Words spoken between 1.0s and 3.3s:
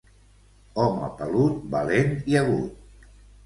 pelut, valent i agut.